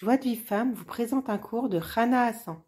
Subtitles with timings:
[0.00, 2.62] Joie de vie femme vous présente un cours de Rana Hassan.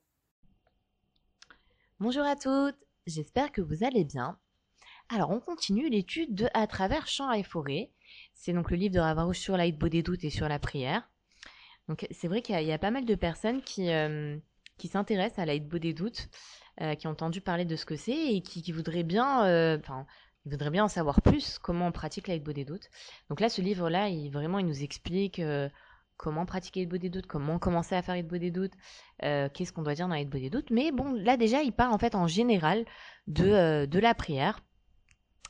[2.00, 2.74] Bonjour à toutes,
[3.06, 4.36] j'espère que vous allez bien.
[5.08, 7.92] Alors, on continue l'étude de À travers champs et forêts.
[8.34, 11.08] C'est donc le livre de Ravarouche sur l'aide des doutes et sur la prière.
[11.86, 14.36] Donc, c'est vrai qu'il y, a pas mal de personnes qui, euh,
[14.76, 16.30] qui s'intéressent à l'aide des doutes,
[16.80, 20.04] euh, qui ont entendu parler de ce que c'est et qui, voudraient bien, euh, enfin,
[20.46, 22.90] ils voudraient bien en savoir plus comment on pratique l'aide des doutes.
[23.28, 25.40] Donc là, ce livre-là, il vraiment, il nous explique
[26.20, 28.74] comment pratiquer le des doutes, comment commencer à faire le des doutes,
[29.22, 30.70] euh, qu'est-ce qu'on doit dire dans le des doutes.
[30.70, 32.84] Mais bon, là déjà, il parle en fait en général
[33.26, 34.60] de, euh, de la prière.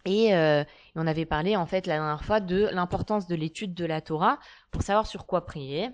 [0.04, 0.62] Et, euh,
[0.94, 4.38] on avait parlé en fait la dernière fois de l'importance de l'étude de la Torah
[4.70, 5.90] pour savoir sur quoi prier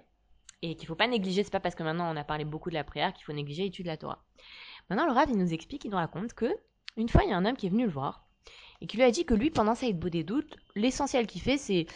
[0.60, 1.42] et qu'il faut pas négliger.
[1.42, 3.64] C'est pas parce que maintenant on a parlé beaucoup de la prière qu'il faut négliger
[3.64, 4.22] l'étude de la Torah.
[4.90, 6.54] Maintenant, le Rav nous explique, il nous raconte que
[6.98, 8.26] une fois il y a un homme qui est venu le voir
[8.80, 11.86] et qui lui a dit que lui pendant sa des doutes, l'essentiel qu'il fait c'est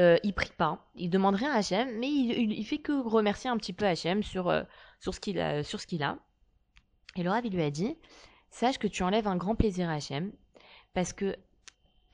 [0.00, 3.58] euh, il prie pas, il demande rien à Hachem, mais il, fait que remercier un
[3.58, 4.62] petit peu Hachem sur, euh,
[5.00, 6.18] sur ce qu'il a, a.
[7.16, 7.96] Et le Rav, il lui a dit,
[8.50, 10.32] sache que tu enlèves un grand plaisir à Hachem,
[10.94, 11.36] parce que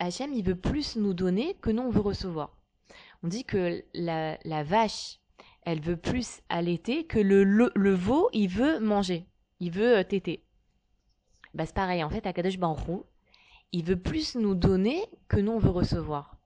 [0.00, 2.56] Hachem, il veut plus nous donner que nous, on veut recevoir.
[3.22, 5.20] On dit que la, vache,
[5.62, 9.26] elle veut plus allaiter que le, le, veau, il veut manger,
[9.60, 10.44] il veut euh, téter.
[11.54, 13.04] Bah, c'est pareil, en fait, à Kadosh Baruch
[13.70, 16.37] il veut plus nous donner que nous, on veut recevoir.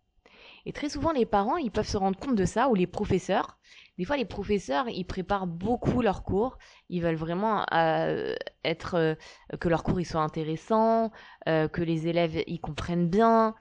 [0.64, 3.58] Et très souvent, les parents, ils peuvent se rendre compte de ça, ou les professeurs.
[3.98, 6.58] Des fois, les professeurs, ils préparent beaucoup leurs cours.
[6.88, 9.14] Ils veulent vraiment euh, être euh,
[9.60, 11.10] que leurs cours ils soient intéressants,
[11.48, 13.54] euh, que les élèves ils comprennent bien.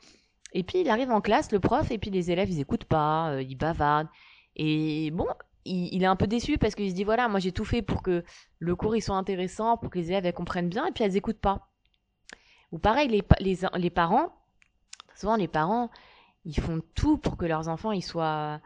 [0.53, 3.41] Et puis, il arrive en classe, le prof, et puis les élèves, ils écoutent pas,
[3.41, 4.09] ils bavardent.
[4.55, 5.27] Et bon,
[5.65, 8.01] il, est un peu déçu parce qu'il se dit voilà, moi j'ai tout fait pour
[8.01, 8.23] que
[8.59, 11.15] le cours il soit intéressant, pour que les élèves elles comprennent bien, et puis elles
[11.15, 11.69] écoutent pas.
[12.71, 14.33] Ou pareil, les, les, les parents,
[15.15, 15.89] souvent les parents,
[16.45, 18.59] ils font tout pour que leurs enfants ils soient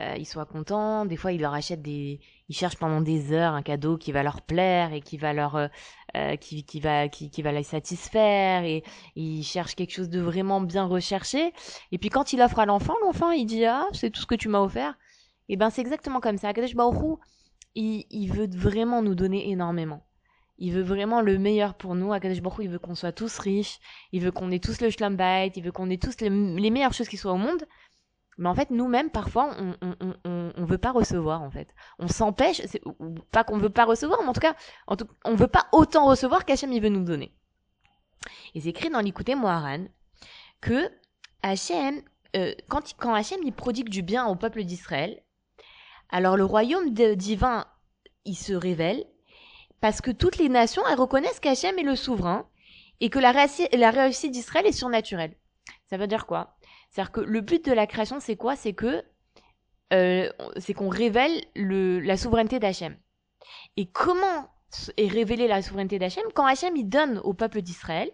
[0.00, 1.06] euh, ils soient contents.
[1.06, 4.22] Des fois, ils leur achètent des, ils cherchent pendant des heures un cadeau qui va
[4.22, 5.66] leur plaire et qui va leur, euh,
[6.16, 8.84] euh, qui, qui va, qui, qui va les satisfaire et,
[9.16, 11.52] ils cherchent quelque chose de vraiment bien recherché.
[11.90, 14.36] Et puis quand il offre à l'enfant, l'enfant il dit ah c'est tout ce que
[14.36, 14.96] tu m'as offert.
[15.48, 16.52] Et ben c'est exactement comme ça.
[17.74, 20.02] Il, il veut vraiment nous donner énormément.
[20.58, 22.12] Il veut vraiment le meilleur pour nous.
[22.12, 23.78] Akadosh Baruch il veut qu'on soit tous riches.
[24.12, 25.52] Il veut qu'on ait tous le schlumbait.
[25.54, 27.64] Il veut qu'on ait tous les, meilleures choses qui soient au monde.
[28.38, 31.74] Mais en fait, nous-mêmes, parfois, on, on, on, on, veut pas recevoir, en fait.
[31.98, 32.62] On s'empêche,
[33.32, 34.54] pas qu'on veut pas recevoir, mais en tout cas,
[34.86, 37.34] en tout, on veut pas autant recevoir qu'Hachem, il veut nous donner.
[38.54, 39.86] Et c'est écrit dans l'écouter Moharan
[40.60, 40.88] que
[41.42, 42.00] Hachem,
[42.36, 45.20] euh, quand, quand Hachem, il prodigue du bien au peuple d'Israël,
[46.08, 47.66] alors le royaume divin,
[48.24, 49.04] il se révèle
[49.80, 52.48] parce que toutes les nations, elles reconnaissent qu'Hachem est le souverain
[53.00, 55.36] et que la, réussite, d'Israël est surnaturelle.
[55.88, 56.56] Ça veut dire quoi?
[56.90, 58.56] C'est-à-dire que le but de la création, c'est quoi?
[58.56, 59.04] C'est que
[59.92, 62.96] euh, c'est qu'on révèle le, la souveraineté d'Hachem.
[63.76, 64.50] Et comment
[64.96, 66.24] est révélée la souveraineté d'Hachem?
[66.34, 68.10] Quand Hachem il donne au peuple d'Israël,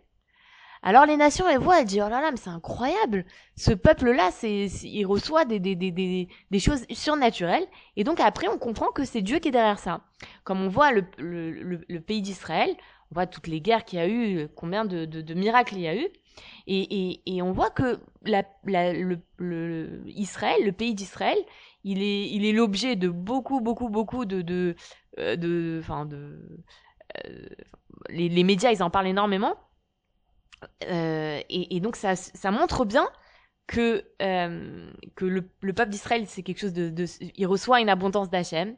[0.86, 3.24] alors les nations, elles voient, elles disent, oh là là, mais c'est incroyable.
[3.56, 7.66] Ce peuple-là, c'est, il reçoit des, des, des, des, des choses surnaturelles.
[7.96, 10.02] Et donc après, on comprend que c'est Dieu qui est derrière ça.
[10.44, 12.68] Comme on voit le, le, le, pays d'Israël,
[13.10, 15.80] on voit toutes les guerres qu'il y a eu, combien de, de, de miracles il
[15.80, 16.06] y a eu.
[16.66, 21.38] Et, et, et on voit que la, la, le, le, Israël, le pays d'Israël,
[21.84, 24.76] il est, il est l'objet de beaucoup, beaucoup, beaucoup de, de,
[25.18, 26.58] euh, de, enfin de,
[27.26, 27.48] euh,
[28.10, 29.54] les, les médias, ils en parlent énormément.
[30.84, 33.09] Euh, et, et, donc ça, ça montre bien
[33.66, 37.06] que euh, que le, le peuple d'Israël c'est quelque chose de, de,
[37.37, 38.76] il reçoit une abondance d'Hachem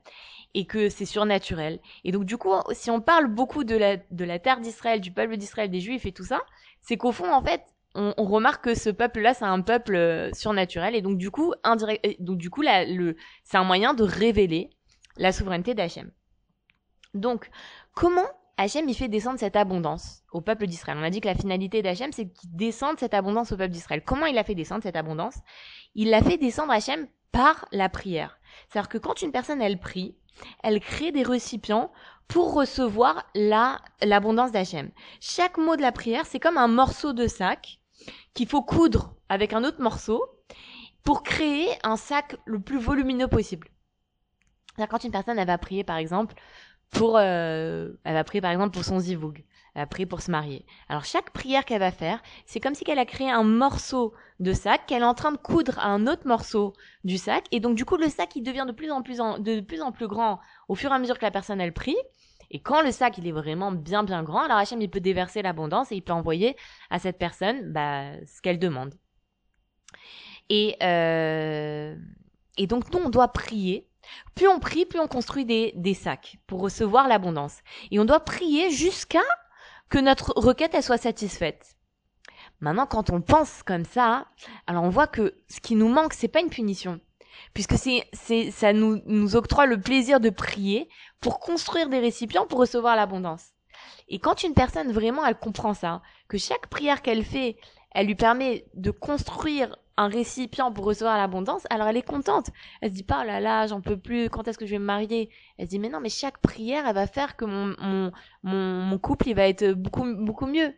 [0.55, 1.81] et que c'est surnaturel.
[2.05, 5.13] Et donc du coup, si on parle beaucoup de la de la terre d'Israël, du
[5.13, 6.43] peuple d'Israël, des Juifs et tout ça,
[6.83, 7.63] c'est qu'au fond en fait
[7.97, 11.55] on, on, remarque que ce peuple-là, c'est un peuple euh, surnaturel, et donc du coup,
[11.65, 14.71] indirect, donc du coup, le, c'est un moyen de révéler
[15.17, 16.11] la souveraineté d'Hachem.
[17.15, 17.51] Donc,
[17.95, 20.99] comment Hachem, il fait descendre cette abondance au peuple d'Israël.
[20.99, 24.03] On a dit que la finalité d'Hachem, c'est qu'il descende cette abondance au peuple d'Israël.
[24.03, 25.37] Comment il a fait descendre cette abondance?
[25.95, 28.39] Il l'a fait descendre Hachem par la prière.
[28.69, 30.17] C'est-à-dire que quand une personne, elle prie,
[30.63, 31.93] elle crée des récipients
[32.29, 34.91] pour recevoir la, l'abondance d'Hachem.
[35.21, 37.79] Chaque mot de la prière, c'est comme un morceau de sac
[38.33, 40.25] qu'il faut coudre avec un autre morceau
[41.05, 43.69] pour créer un sac le plus volumineux possible.
[44.75, 46.35] C'est-à-dire quand une personne, elle va prier, par exemple,
[46.91, 49.45] pour, euh, elle va prier par exemple pour son zivoug.
[49.75, 50.65] Elle va prier pour se marier.
[50.89, 54.55] Alors chaque prière qu'elle va faire, c'est comme si elle a créé un morceau de
[54.55, 56.73] sac qu'elle est en train de coudre à un autre morceau
[57.05, 57.45] du sac.
[57.53, 59.83] Et donc du coup le sac il devient de plus en plus en, de plus
[59.83, 61.97] en plus grand au fur et à mesure que la personne elle prie.
[62.51, 65.43] Et quand le sac il est vraiment bien bien grand, alors Hachem il peut déverser
[65.43, 66.57] l'abondance et il peut envoyer
[66.89, 68.95] à cette personne bah, ce qu'elle demande.
[70.49, 71.95] Et euh,
[72.57, 73.89] et donc nous on doit prier
[74.35, 77.59] Plus on prie, plus on construit des, des sacs pour recevoir l'abondance.
[77.91, 79.23] Et on doit prier jusqu'à
[79.89, 81.77] que notre requête elle soit satisfaite.
[82.61, 84.27] Maintenant, quand on pense comme ça,
[84.67, 87.01] alors on voit que ce qui nous manque, c'est pas une punition,
[87.53, 90.89] puisque c'est, c'est, ça nous, nous octroie le plaisir de prier
[91.21, 93.53] pour construire des récipients pour recevoir l'abondance.
[94.09, 97.57] Et quand une personne vraiment, elle comprend ça, que chaque prière qu'elle fait,
[97.93, 102.51] elle lui permet de construire un récipient pour recevoir l'abondance, alors elle est contente.
[102.81, 104.79] Elle se dit pas, oh là là, j'en peux plus, quand est-ce que je vais
[104.79, 105.31] me marier?
[105.59, 108.13] Elle se dit, mais non, mais chaque prière, elle va faire que mon, mon,
[108.43, 110.75] mon, mon couple, il va être beaucoup, beaucoup mieux.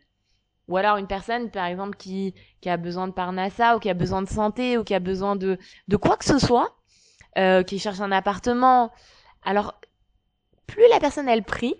[0.69, 3.95] Ou alors une personne, par exemple, qui, qui a besoin de parnassa, ou qui a
[3.95, 6.77] besoin de santé, ou qui a besoin de, de quoi que ce soit,
[7.39, 8.93] euh, qui cherche un appartement.
[9.43, 9.81] Alors,
[10.67, 11.75] plus la personne, elle prie,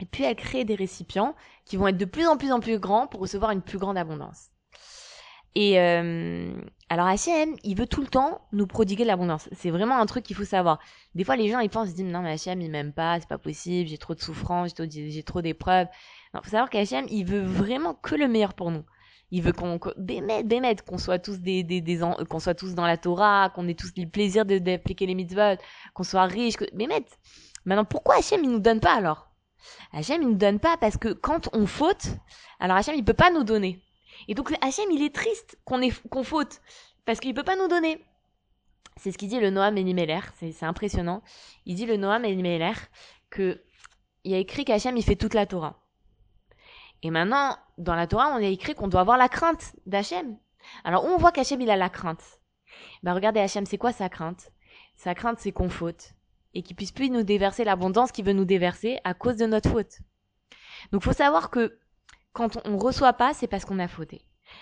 [0.00, 1.34] et puis elle crée des récipients
[1.64, 3.96] qui vont être de plus en plus en plus grands pour recevoir une plus grande
[3.96, 4.50] abondance.
[5.58, 6.52] Et euh,
[6.90, 9.48] alors H&M, il veut tout le temps nous prodiguer l'abondance.
[9.52, 10.78] C'est vraiment un truc qu'il faut savoir.
[11.14, 13.28] Des fois, les gens ils pensent, ils disent non mais H&M il m'aime pas, c'est
[13.28, 15.86] pas possible, j'ai trop de souffrance, j'ai trop, d'épreuves.
[16.34, 18.84] Non, faut savoir qu'H&M il veut vraiment que le meilleur pour nous.
[19.30, 23.66] Il veut qu'on qu'on soit tous des, des qu'on soit tous dans la Torah, qu'on
[23.66, 25.56] ait tous le plaisir d'appliquer les mitzvot,
[25.94, 26.66] qu'on soit riche, que.
[27.64, 29.30] Maintenant, pourquoi H&M il nous donne pas alors?
[29.94, 32.08] H&M il nous donne pas parce que quand on faute,
[32.60, 33.80] alors H&M il peut pas nous donner.
[34.28, 35.80] Et donc Hachem, il est triste qu'on
[36.10, 36.60] qu'on faute,
[37.04, 38.04] parce qu'il peut pas nous donner.
[38.96, 41.22] C'est ce qu'il dit le Noam Elimelech, c'est impressionnant.
[41.66, 42.78] Il dit le Noam Elimelech
[43.30, 43.62] que
[44.26, 45.78] il a écrit qu'Hachem, il fait toute la Torah.
[47.02, 50.36] Et maintenant, dans la Torah, on a écrit qu'on doit avoir la crainte d'Hachem.
[50.82, 52.40] Alors, on voit qu'Hachem, il a la crainte
[53.04, 54.50] Ben, regardez, Hachem, c'est quoi sa crainte?
[54.96, 56.14] Sa crainte, c'est qu'on faute.
[56.54, 59.70] Et qu'il puisse plus nous déverser l'abondance qu'il veut nous déverser à cause de notre
[59.70, 60.00] faute.
[60.90, 61.78] Donc, faut savoir que
[62.36, 64.20] quand on reçoit pas, c'est parce qu'on a fauté.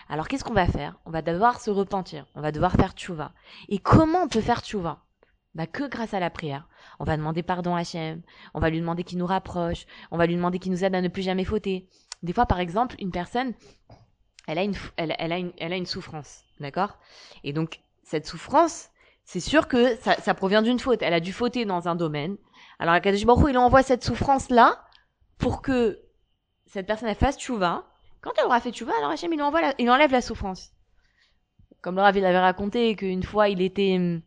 [0.09, 0.97] Alors qu'est-ce qu'on va faire?
[1.07, 3.33] On va devoir se repentir, on va devoir faire tchouva.
[3.69, 5.03] Et comment on peut faire tchouva?
[5.57, 6.69] Bah que grâce à la prière.
[7.01, 8.23] On va demander pardon à Hachem,
[8.55, 11.01] on va lui demander qu'il nous rapproche, on va lui demander qu'il nous aide à
[11.01, 11.89] ne plus jamais fauter.
[12.23, 13.55] Des fois, par exemple, une personne,
[14.47, 16.97] elle a une, souffrance, d'accord?
[17.43, 18.91] Et donc, cette souffrance,
[19.25, 21.03] c'est sûr que ça, ça provient d'une faute.
[21.03, 22.37] Elle a dû fauter dans un domaine.
[22.79, 24.81] Alors, Akadosh Baruch il envoie cette souffrance-là
[25.39, 26.04] pour que
[26.67, 27.85] cette personne elle fasse tchouva.
[28.21, 30.73] Quand elle aura fait tchouva, alors Hachem il, envoie il enlève la souffrance.
[31.83, 34.23] Comme le Rav il avait raconté qu'une fois il était, hum,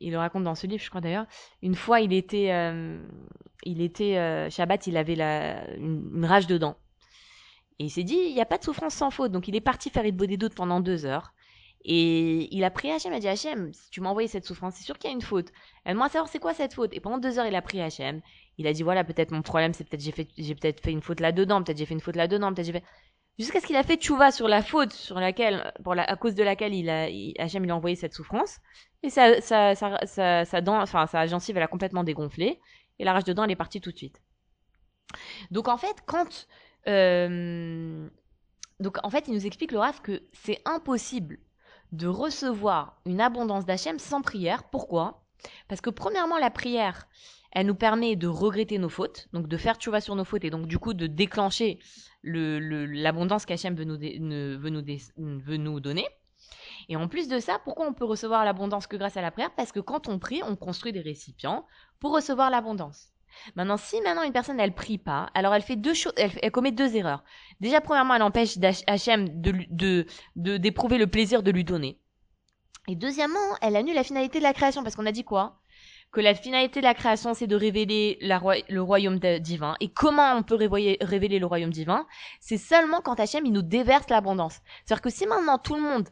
[0.00, 1.26] il le raconte dans ce livre je crois d'ailleurs,
[1.62, 3.00] une fois il était, euh,
[3.62, 6.76] il était euh, Shabbat, il avait la, une, rage dedans.
[7.78, 9.30] Et il s'est dit, il n'y a pas de souffrance sans faute.
[9.30, 11.32] Donc il est parti faire des doutes pendant deux heures.
[11.84, 14.74] Et il a pris Hachem, il a dit Hachem, si tu m'as envoyé cette souffrance,
[14.76, 15.52] c'est sûr qu'il y a une faute.
[15.84, 16.92] Elle m'a savoir c'est quoi cette faute?
[16.92, 18.20] Et pendant deux heures, il a pris Hachem
[18.58, 21.00] il a dit voilà peut-être mon problème c'est peut-être j'ai fait j'ai peut-être fait une
[21.00, 22.84] faute là dedans peut-être j'ai fait une faute là dedans peut-être j'ai fait
[23.38, 26.34] jusqu'à ce qu'il a fait tchouva sur la faute sur laquelle pour la, à cause
[26.34, 28.58] de laquelle il a il, il a envoyé cette souffrance
[29.02, 32.60] et ça ça ça, ça dent enfin sa gencive elle a complètement dégonflé
[32.98, 34.20] et la rage dedans elle est partie tout de suite
[35.50, 36.48] donc en fait quand
[36.88, 38.08] euh,
[38.80, 41.38] donc en fait il nous explique le Raf que c'est impossible
[41.92, 45.22] de recevoir une abondance d'Hachem sans prière pourquoi?
[45.68, 47.08] Parce que premièrement la prière
[47.52, 50.50] elle nous permet de regretter nos fautes, donc de faire tchouva sur nos fautes et
[50.50, 51.78] donc du coup de déclencher
[52.22, 56.06] l'abondance le, qu'Hachem veut veut nous donner.
[56.88, 59.50] Et en plus de ça, pourquoi on peut recevoir l'abondance que grâce à la prière?
[59.54, 61.66] Parce que quand on prie, on construit des récipients
[62.00, 63.12] pour recevoir l'abondance.
[63.56, 66.72] Maintenant, si maintenant une personne elle prie pas, alors elle fait deux choses, elle, commet
[66.72, 67.24] deux erreurs.
[67.60, 70.06] Déjà, premièrement, elle empêche Hachem de
[70.36, 71.98] d'éprouver de, le plaisir de lui donner.
[72.88, 75.60] Et deuxièmement, elle annule la finalité de la création parce qu'on a dit quoi?
[76.10, 79.76] Que la finalité de la création, c'est de révéler le royaume divin.
[79.80, 82.06] Et comment on peut révéler, le royaume divin?
[82.40, 84.60] C'est seulement quand Hachem, il nous déverse l'abondance.
[84.84, 86.08] C'est-à-dire que si maintenant tout le monde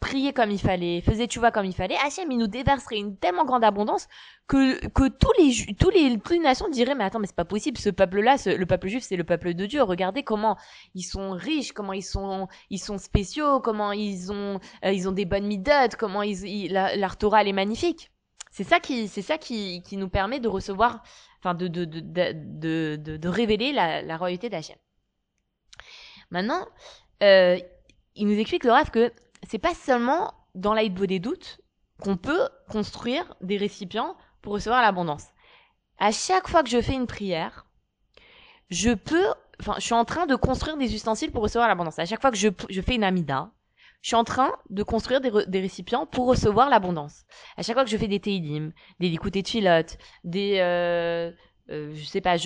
[0.00, 3.16] priait comme il fallait, faisait tu vois comme il fallait, Hachem, il nous déverserait une
[3.18, 4.08] tellement grande abondance
[4.48, 7.44] que, que tous les, tous les, toutes les nations diraient, mais attends, mais c'est pas
[7.44, 9.82] possible, ce peuple-là, le peuple juif, c'est le peuple de Dieu.
[9.82, 10.56] Regardez comment
[10.94, 15.12] ils sont riches, comment ils sont, ils sont spéciaux, comment ils ont, euh, ils ont
[15.12, 18.10] des bonnes midotes, comment ils, la, leur Torah, elle est magnifique.
[18.50, 21.02] C'est ça qui, c'est ça qui, qui nous permet de recevoir,
[21.38, 24.76] enfin de, de, de, de, de, de révéler la, la royauté d'Hachem.
[26.30, 26.66] Maintenant,
[27.22, 27.58] euh,
[28.16, 29.12] il nous explique le rêve que
[29.50, 31.60] c'est pas seulement dans l'aide des doutes
[32.00, 35.24] qu'on peut construire des récipients pour recevoir l'abondance.
[35.98, 37.66] À chaque fois que je fais une prière,
[38.70, 39.26] je peux,
[39.58, 41.98] enfin, je suis en train de construire des ustensiles pour recevoir l'abondance.
[41.98, 43.50] À chaque fois que je, je fais une amida,
[44.02, 47.24] je suis en train de construire des, des récipients pour recevoir l'abondance.
[47.56, 51.32] À chaque fois que je fais des teilim, des likutés de filote, des, euh,
[51.70, 52.36] euh, je sais pas,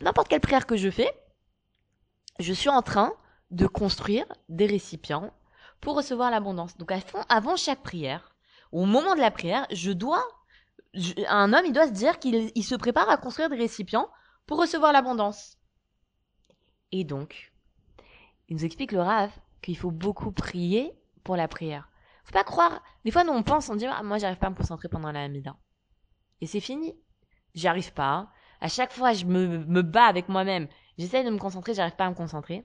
[0.00, 1.12] n'importe quelle prière que je fais,
[2.40, 3.12] je suis en train
[3.52, 5.32] de construire des récipients
[5.80, 6.76] pour recevoir l'abondance.
[6.76, 6.92] Donc
[7.28, 8.34] avant chaque prière,
[8.72, 10.22] au moment de la prière, je dois
[11.28, 14.08] un homme, il doit se dire qu'il se prépare à construire des récipients
[14.46, 15.56] pour recevoir l'abondance.
[16.92, 17.52] Et donc,
[18.48, 19.30] il nous explique le Rav
[19.62, 21.88] qu'il faut beaucoup prier pour la prière.
[22.24, 22.82] Faut pas croire.
[23.04, 25.12] Des fois, nous on pense, on dit ah, moi j'arrive pas à me concentrer pendant
[25.12, 25.56] la Hamida.
[26.40, 26.94] Et c'est fini.
[27.54, 28.30] J'y arrive pas.
[28.60, 30.68] À chaque fois, je me, bats avec moi-même.
[30.98, 32.64] J'essaie de me concentrer, j'arrive pas à me concentrer.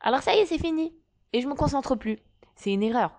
[0.00, 0.96] Alors ça y est, c'est fini.
[1.32, 2.18] Et je me concentre plus.
[2.54, 3.12] C'est une erreur.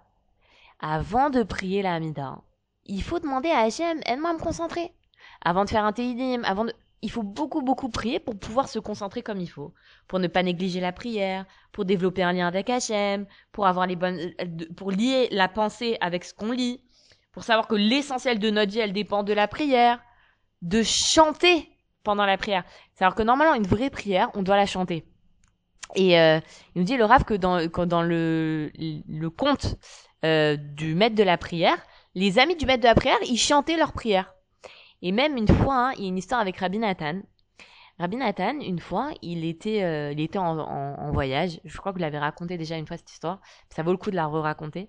[0.80, 2.42] Avant de prier la Hamida,
[2.86, 4.94] il faut demander à Hachem, aide-moi à me concentrer.
[5.44, 6.74] Avant de faire un Teidim, avant de...
[7.02, 9.74] Il faut beaucoup, beaucoup prier pour pouvoir se concentrer comme il faut.
[10.08, 13.98] Pour ne pas négliger la prière, pour développer un lien avec Hachem, pour avoir les
[13.98, 14.46] bonnes, euh,
[14.78, 16.82] pour lier la pensée avec ce qu'on lit,
[17.34, 20.02] pour savoir que l'essentiel de notre vie, elle dépend de la prière,
[20.62, 21.70] de chanter
[22.04, 22.64] pendant la prière.
[22.94, 25.06] C'est-à-dire que normalement, une vraie prière, on doit la chanter.
[25.96, 26.40] Et euh,
[26.76, 29.78] il nous dit le Rav que dans, dans le, le conte
[30.26, 31.78] euh, du maître de la prière,
[32.16, 34.34] les amis du maître de la prière, ils chantaient leur prière.
[35.02, 37.22] Et même une fois, hein, il y a une histoire avec Rabbi Nathan.
[38.00, 41.60] Rabbi Nathan, une fois, il était, euh, il était en, en, voyage.
[41.66, 43.40] Je crois que vous l'avez raconté déjà une fois cette histoire.
[43.70, 44.88] Ça vaut le coup de la re-raconter.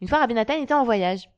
[0.00, 1.28] Une fois, Rabbi Nathan était en voyage.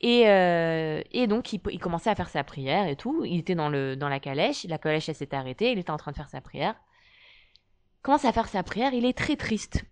[0.00, 3.24] Et, euh, et donc, il, commençait à faire sa prière et tout.
[3.24, 4.64] Il était dans, le, dans la calèche.
[4.64, 5.72] La calèche, elle s'était arrêtée.
[5.72, 6.74] Il était en train de faire sa prière.
[8.04, 8.92] Commence à faire sa prière.
[8.94, 9.82] Il est très triste.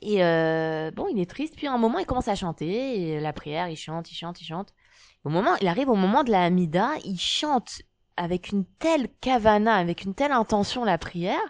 [0.00, 1.56] Et euh, bon, il est triste.
[1.56, 3.20] Puis à un moment, il commence à chanter.
[3.20, 4.72] La prière, il chante, il chante, il chante.
[5.24, 7.82] Au moment, il arrive au moment de la Hamida, il chante
[8.16, 11.40] avec une telle kavana, avec une telle intention la prière,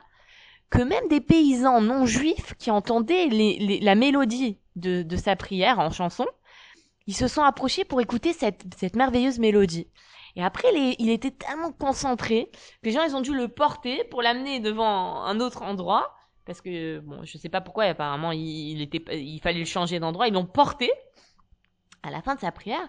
[0.71, 6.27] que même des paysans non juifs qui entendaient la mélodie de, sa prière en chanson,
[7.07, 9.89] ils se sont approchés pour écouter cette merveilleuse mélodie.
[10.37, 12.51] Et après, il était tellement concentré
[12.83, 16.61] que les gens, ils ont dû le porter pour l'amener devant un autre endroit parce
[16.61, 20.29] que bon, je sais pas pourquoi, apparemment il, était, il fallait le changer d'endroit.
[20.29, 20.91] Ils l'ont porté.
[22.03, 22.89] À la fin de sa prière,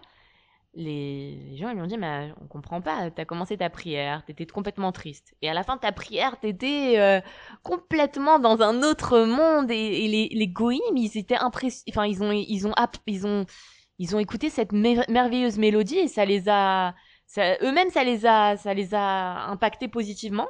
[0.73, 3.11] les, gens ils lui ont dit mais on comprend pas.
[3.11, 6.95] T'as commencé ta prière, t'étais complètement triste, et à la fin de ta prière, t'étais
[6.97, 7.21] euh,
[7.61, 9.69] complètement dans un autre monde.
[9.69, 11.91] Et, les, les goïms, ils étaient impressionnés.
[11.91, 12.73] Enfin, ils ont, ils ont,
[13.05, 13.45] ils ont,
[13.99, 16.95] ils ont écouté cette merveilleuse mélodie et ça les a,
[17.37, 20.49] eux-mêmes, ça les a, ça les a impactés positivement.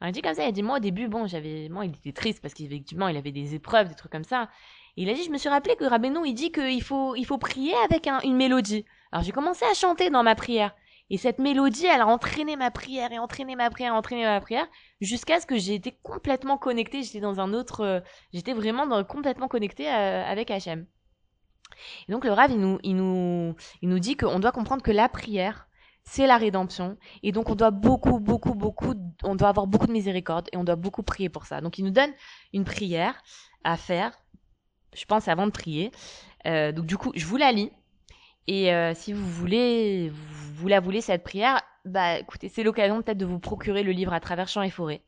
[0.00, 1.92] Alors, il dit comme ça, il a dit, moi, au début, bon, j'avais, moi, il
[1.92, 4.48] était triste parce qu'effectivement, il avait des épreuves, des trucs comme ça.
[4.96, 7.38] Il a dit, je me suis rappelé que Rabbeinu, il dit qu'il faut, il faut
[7.38, 8.84] prier avec une mélodie.
[9.12, 10.74] Alors, j'ai commencé à chanter dans ma prière.
[11.10, 14.66] Et cette mélodie, elle a entraîné ma prière et entraîné ma prière, entraîné ma prière,
[15.00, 17.02] jusqu'à ce que j'ai été complètement connecté.
[17.02, 18.00] J'étais dans un autre, euh,
[18.32, 20.86] j'étais vraiment dans, complètement connecté euh, avec Hachem.
[22.08, 24.92] Et donc le Rav, il nous, il nous, il nous dit qu'on doit comprendre que
[24.92, 25.66] la prière,
[26.10, 26.96] c'est la rédemption.
[27.22, 30.64] Et donc, on doit beaucoup, beaucoup, beaucoup, on doit avoir beaucoup de miséricorde et on
[30.64, 31.60] doit beaucoup prier pour ça.
[31.60, 32.10] Donc, il nous donne
[32.52, 33.14] une prière
[33.62, 34.18] à faire,
[34.92, 35.92] je pense, avant de prier.
[36.46, 37.70] Euh, donc, du coup, je vous la lis.
[38.48, 43.18] Et euh, si vous voulez, vous, la voulez, cette prière, bah, écoutez, c'est l'occasion peut-être
[43.18, 45.02] de vous procurer le livre à travers champs et forêts,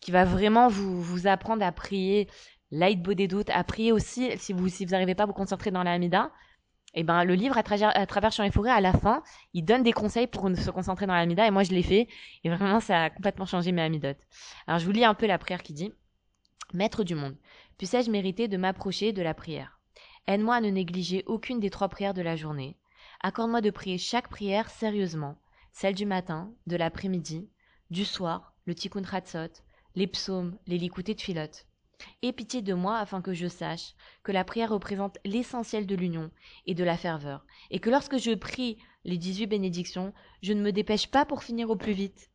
[0.00, 2.28] qui va vraiment vous, vous apprendre à prier
[2.70, 5.70] l'aide des doutes, à prier aussi, si vous si vous n'arrivez pas à vous concentrer
[5.70, 6.32] dans la Hamida,
[6.96, 9.64] et eh ben le livre à travers, à travers et Forêts, à la fin, il
[9.64, 12.06] donne des conseils pour se concentrer dans l'amida, et moi je l'ai fait,
[12.44, 14.20] et vraiment ça a complètement changé mes amidotes.
[14.68, 15.92] Alors je vous lis un peu la prière qui dit
[16.72, 17.36] Maître du monde,
[17.78, 19.80] puissais-je mériter de m'approcher de la prière?
[20.28, 22.76] Aide-moi à ne négliger aucune des trois prières de la journée.
[23.20, 25.36] Accorde-moi de prier chaque prière sérieusement,
[25.72, 27.48] celle du matin, de l'après-midi,
[27.90, 29.62] du soir, le tikkun ratzot,
[29.96, 31.66] les psaumes, les likutés de filote.
[32.22, 36.30] Aie pitié de moi afin que je sache que la prière représente l'essentiel de l'union
[36.66, 40.72] et de la ferveur, et que lorsque je prie les dix-huit bénédictions, je ne me
[40.72, 42.30] dépêche pas pour finir au plus vite.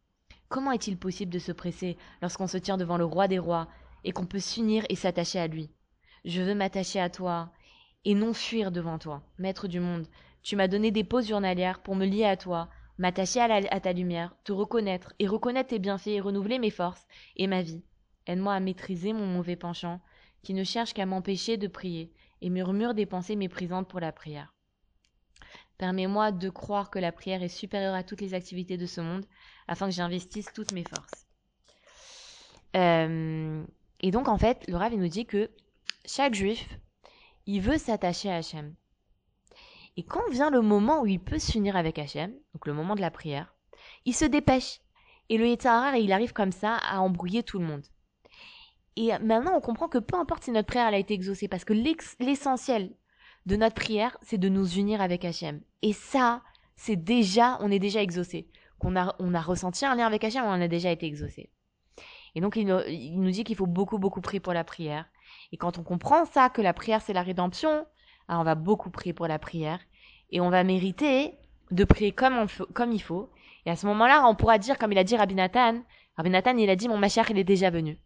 [0.48, 3.68] Comment est-il possible de se presser lorsqu'on se tient devant le roi des rois
[4.04, 5.70] et qu'on peut s'unir et s'attacher à lui?
[6.25, 7.51] Je veux m'attacher à toi
[8.06, 10.08] et non fuir devant toi, maître du monde.
[10.42, 13.94] Tu m'as donné des pauses journalières pour me lier à toi, m'attacher à, à ta
[13.94, 17.84] lumière, te reconnaître et reconnaître tes bienfaits et renouveler mes forces et ma vie.
[18.30, 20.02] Aide-moi à maîtriser mon mauvais penchant,
[20.44, 24.54] qui ne cherche qu'à m'empêcher de prier et murmure des pensées méprisantes pour la prière.
[25.80, 29.26] Permets-moi de croire que la prière est supérieure à toutes les activités de ce monde,
[29.68, 31.26] afin que j'investisse toutes mes forces.
[32.76, 33.64] Euh,
[34.00, 35.50] et donc, en fait, le Rav, nous dit que
[36.06, 36.70] chaque juif,
[37.48, 38.76] il veut s'attacher à Hachem.
[39.98, 43.02] Et quand vient le moment où il peut s'unir avec Hachem, donc le moment de
[43.02, 43.56] la prière,
[44.06, 44.82] il se dépêche.
[45.30, 47.86] Et le Yetzirah, il arrive comme ça à embrouiller tout le monde.
[48.96, 51.74] Et maintenant, on comprend que peu importe si notre prière a été exaucée, parce que
[51.74, 52.91] l'essentiel
[53.46, 55.62] de notre prière, c'est de nous unir avec Hachem.
[55.81, 56.41] Et ça,
[56.75, 58.48] c'est déjà, on est déjà exaucé.
[58.79, 61.50] Qu'on a, on a ressenti un lien avec Hachem, on a déjà été exaucé.
[62.36, 65.05] Et donc, il nous, dit qu'il faut beaucoup, beaucoup prier pour la prière.
[65.51, 67.86] Et quand on comprend ça, que la prière, c'est la rédemption,
[68.27, 69.79] alors on va beaucoup prier pour la prière.
[70.29, 71.34] Et on va mériter
[71.72, 72.48] de prier comme,
[72.91, 73.29] il faut.
[73.65, 75.81] Et à ce moment-là, on pourra dire, comme il a dit Rabbi Nathan,
[76.17, 77.98] Rabbi Nathan, il a dit, mon Mashiach, il est déjà venu.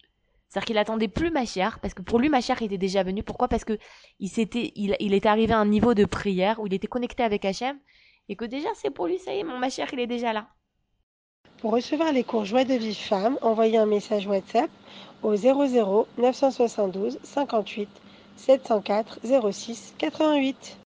[0.54, 3.24] C'est-à-dire qu'il attendait plus Mashiach, parce que pour lui, Mashiach était déjà venu.
[3.24, 3.48] Pourquoi?
[3.48, 3.80] Parce que
[4.20, 7.24] il, s'était, il, il était arrivé à un niveau de prière où il était connecté
[7.24, 7.80] avec Hachem,
[8.30, 10.50] et que déjà, c'est pour lui, ça y est, mon Mashiach, il est déjà là.
[11.58, 14.70] Pour recevoir les cours Joie de Vive Femme, envoyez un message WhatsApp
[15.24, 17.90] au 00 972 58
[18.36, 20.78] 704 06 88.